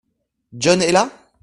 John 0.53 0.81
est 0.81 0.91
là? 0.91 1.07